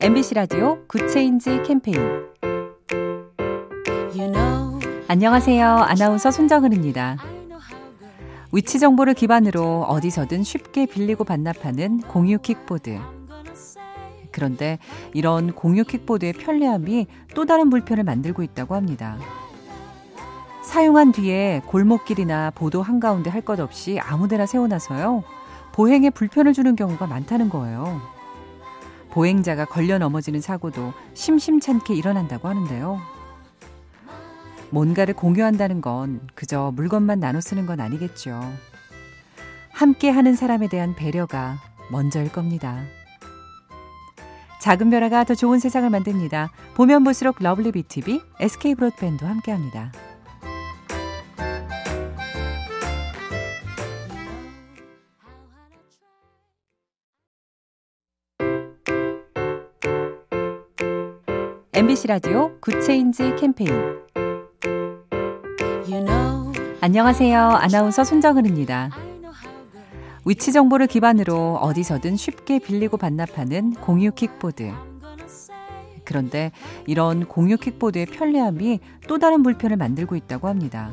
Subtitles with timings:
[0.00, 1.98] MBC 라디오 Good Change 캠페인
[5.08, 5.66] 안녕하세요.
[5.66, 7.16] 아나운서 손정은입니다.
[8.52, 12.98] 위치 정보를 기반으로 어디서든 쉽게 빌리고 반납하는 공유 킥보드.
[14.30, 14.78] 그런데
[15.14, 19.18] 이런 공유 킥보드의 편리함이 또 다른 불편을 만들고 있다고 합니다.
[20.62, 25.24] 사용한 뒤에 골목길이나 보도 한가운데 할 것 없이 아무데나 세워놔서요.
[25.72, 28.00] 보행에 불편을 주는 경우가 많다는 거예요.
[29.10, 33.00] 보행자가 걸려 넘어지는 사고도 심심찮게 일어난다고 하는데요.
[34.70, 38.40] 뭔가를 공유한다는 건 그저 물건만 나눠 쓰는 건 아니겠죠.
[39.70, 41.58] 함께 하는 사람에 대한 배려가
[41.90, 42.82] 먼저일 겁니다.
[44.60, 46.50] 작은 변화가 더 좋은 세상을 만듭니다.
[46.74, 49.92] 보면 볼수록 lovely BTV, SK 브로드밴드와 함께합니다.
[61.78, 63.70] MBC 라디오 Good Change 캠페인
[65.88, 67.40] you know, 안녕하세요.
[67.40, 68.90] 아나운서 손정은입니다.
[70.24, 74.72] 위치 정보를 기반으로 어디서든 쉽게 빌리고 반납하는 공유 킥보드.
[76.04, 76.50] 그런데
[76.88, 80.90] 이런 공유 킥보드의 편리함이 또 다른 불편을 만들고 있다고 합니다.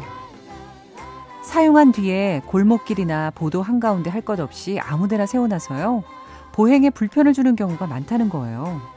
[1.44, 6.04] 사용한 뒤에 골목길이나 보도 한가운데 할 것 없이 아무데나 세워놔서요.
[6.52, 8.94] 보행에 불편을 주는 경우가 많다는 거예요.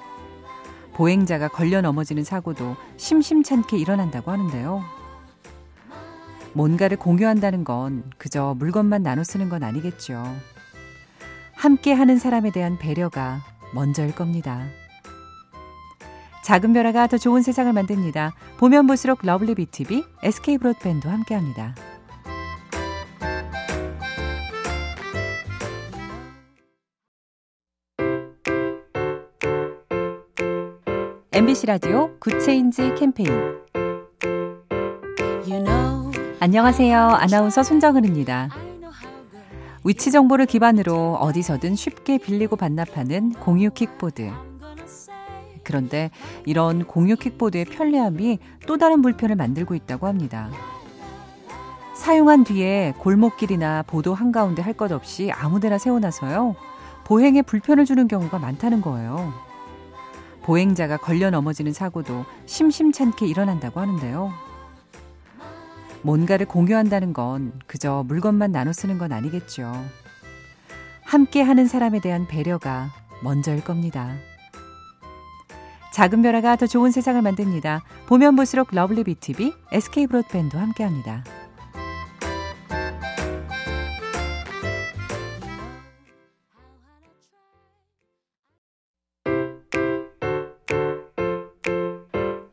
[0.99, 4.83] 보행자가 걸려 넘어지는 사고도 심심찮게 일어난다고 하는데요.
[6.55, 10.25] 뭔가를 공유한다는 건 그저 물건만 나눠 쓰는 건 아니겠죠.
[11.55, 13.43] 함께 하는 사람에 대한 배려가
[13.75, 14.67] 먼저일 겁니다.
[16.45, 18.35] 작은 변화가 더 좋은 세상을 만듭니다.
[18.57, 21.77] 보면 볼수록 lovely BTV, SK 브로드밴드와 함께합니다.
[31.39, 33.31] MBC 라디오 Good Change 캠페인
[35.47, 36.11] you know,
[36.41, 36.99] 안녕하세요.
[36.99, 38.49] 아나운서 손정은입니다.
[39.85, 44.33] 위치 정보를 기반으로 어디서든 쉽게 빌리고 반납하는 공유 킥보드.
[45.63, 46.11] 그런데
[46.45, 50.51] 이런 공유 킥보드의 편리함이 또 다른 불편을 만들고 있다고 합니다.
[51.95, 56.57] 사용한 뒤에 골목길이나 보도 한가운데 할 것 없이 아무데나 세워놔서요.
[57.05, 59.47] 보행에 불편을 주는 경우가 많다는 거예요.
[60.49, 64.33] 보행자가 걸려 넘어지는 사고도 심심찮게 일어난다고 하는데요.
[66.01, 69.71] 뭔가를 공유한다는 건 그저 물건만 나눠 쓰는 건 아니겠죠.
[71.03, 72.89] 함께 하는 사람에 대한 배려가
[73.23, 74.15] 먼저일 겁니다.
[75.93, 77.83] 작은 변화가 더 좋은 세상을 만듭니다.
[78.07, 81.25] 보면 볼수록 lovely BTV, SK 브로드밴드와 함께합니다.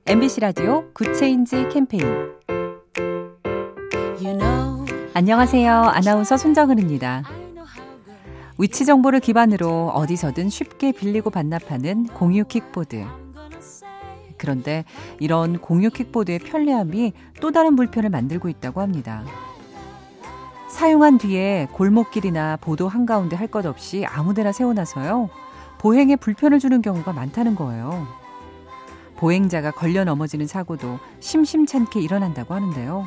[0.07, 2.03] MBC 라디오 Good Change 캠페인
[4.21, 4.85] you know,
[5.15, 5.71] 안녕하세요.
[5.73, 7.23] 아나운서 손정은입니다.
[8.59, 13.03] 위치 정보를 기반으로 어디서든 쉽게 빌리고 반납하는 공유 킥보드.
[14.37, 14.85] 그런데
[15.19, 19.23] 이런 공유 킥보드의 편리함이 또 다른 불편을 만들고 있다고 합니다.
[20.69, 25.29] 사용한 뒤에 골목길이나 보도 한가운데 할 것 없이 아무데나 세워놔서요.
[25.79, 28.07] 보행에 불편을 주는 경우가 많다는 거예요.
[29.17, 33.05] 보행자가 걸려 넘어지는 사고도 심심찮게 일어난다고 하는데요.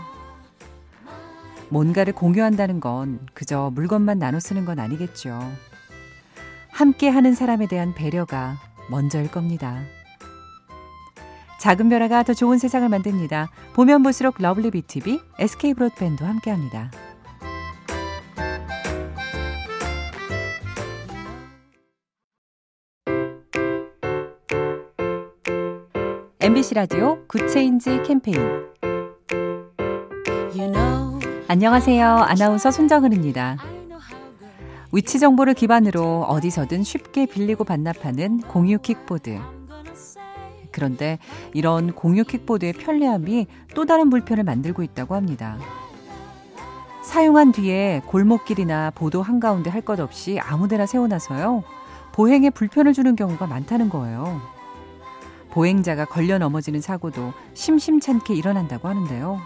[1.70, 5.38] 뭔가를 공유한다는 건 그저 물건만 나눠 쓰는 건 아니겠죠.
[6.70, 8.56] 함께 하는 사람에 대한 배려가
[8.90, 9.82] 먼저일 겁니다.
[11.60, 13.50] 작은 변화가 더 좋은 세상을 만듭니다.
[13.74, 16.90] 보면 볼수록 lovely BTV, SK 브로드밴드와 함께합니다.
[26.48, 28.40] MBC 라디오 Good Change 캠페인
[30.56, 32.06] you know, 안녕하세요.
[32.06, 33.58] 아나운서 손정은입니다.
[34.90, 39.38] 위치 정보를 기반으로 어디서든 쉽게 빌리고 반납하는 공유 킥보드.
[40.72, 41.18] 그런데
[41.52, 45.58] 이런 공유 킥보드의 편리함이 또 다른 불편을 만들고 있다고 합니다.
[47.04, 51.62] 사용한 뒤에 골목길이나 보도 한가운데 할 것 없이 아무데나 세워놔서요.
[52.12, 54.56] 보행에 불편을 주는 경우가 많다는 거예요.
[55.58, 59.40] 보행자가 걸려 넘어지는 사고도 심심찮게 일어난다고 하는데요.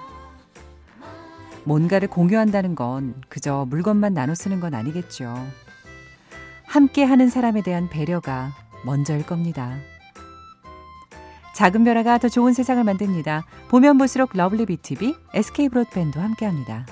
[1.65, 5.35] 뭔가를 공유한다는 건 그저 물건만 나눠 쓰는 건 아니겠죠.
[6.67, 8.53] 함께 하는 사람에 대한 배려가
[8.85, 9.75] 먼저일 겁니다.
[11.55, 13.47] 작은 변화가 더 좋은 세상을 만듭니다.
[13.71, 16.85] 보면 볼수록 lovely BTV, SK 브로드밴드와 함께합니다.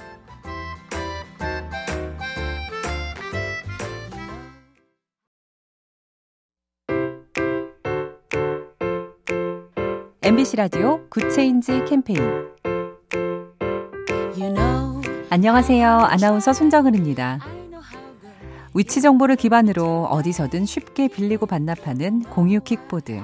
[10.30, 12.22] MBC 라디오 Good Change 캠페인
[15.28, 15.88] 안녕하세요.
[15.88, 17.40] 아나운서 손정은입니다.
[18.72, 23.20] 위치 정보를 기반으로 어디서든 쉽게 빌리고 반납하는 공유 킥보드.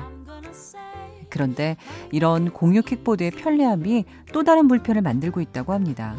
[1.30, 1.76] 그런데
[2.10, 6.16] 이런 공유 킥보드의 편리함이 또 다른 불편을 만들고 있다고 합니다.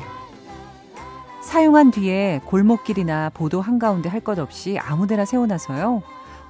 [1.44, 6.02] 사용한 뒤에 골목길이나 보도 한가운데 할 것 없이 아무데나 세워놔서요.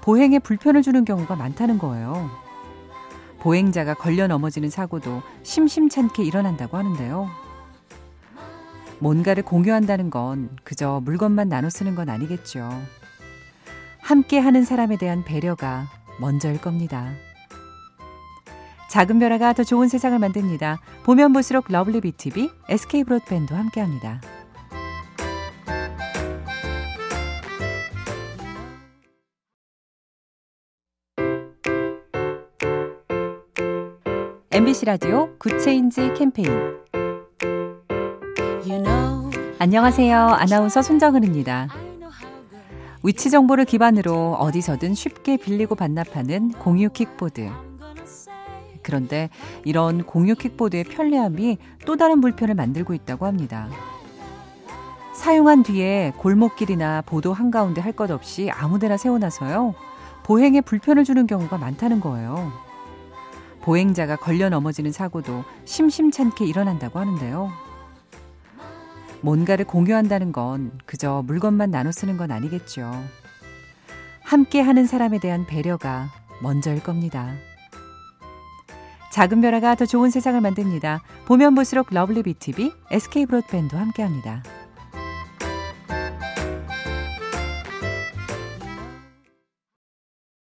[0.01, 2.45] 보행에 불편을 주는 경우가 많다는 거예요.
[3.39, 7.29] 보행자가 걸려 넘어지는 사고도 심심찮게 일어난다고 하는데요.
[8.99, 12.69] 뭔가를 공유한다는 건 그저 물건만 나눠 쓰는 건 아니겠죠.
[13.99, 15.87] 함께 하는 사람에 대한 배려가
[16.19, 17.11] 먼저일 겁니다.
[18.89, 20.79] 작은 변화가 더 좋은 세상을 만듭니다.
[21.03, 24.21] 보면 볼수록 lovely BTV, SK 브로드밴드 함께 합니다.
[34.57, 36.49] MBC 라디오 Good Change 캠페인
[38.65, 40.17] you know, 안녕하세요.
[40.17, 41.67] 아나운서 손정은입니다.
[43.03, 47.51] 위치 정보를 기반으로 어디서든 쉽게 빌리고 반납하는 공유 킥보드.
[48.81, 49.29] 그런데
[49.63, 53.69] 이런 공유 킥보드의 편리함이 또 다른 불편을 만들고 있다고 합니다.
[55.13, 59.75] 사용한 뒤에 골목길이나 보도 한가운데 할 것 없이 아무데나 세워놔서요.
[60.23, 62.65] 보행에 불편을 주는 경우가 많다는 거예요.
[63.67, 67.51] 보행자가 걸려 넘어지는 사고도 심심찮게 일어난다고 하는데요.
[69.19, 72.89] 뭔가를 공유한다는 건 그저 물건만 나눠 쓰는 건 아니겠죠.
[74.21, 76.07] 함께 하는 사람에 대한 배려가
[76.41, 77.33] 먼저일 겁니다.
[79.11, 81.01] 작은 변화가 더 좋은 세상을 만듭니다.
[81.25, 84.43] 보면 볼수록 lovely BTV, SK 브로드밴드 함께 합니다.